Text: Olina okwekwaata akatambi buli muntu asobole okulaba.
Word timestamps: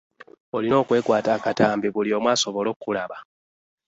Olina 0.55 0.75
okwekwaata 0.81 1.31
akatambi 1.37 1.87
buli 1.93 2.09
muntu 2.13 2.27
asobole 2.35 2.67
okulaba. 2.75 3.17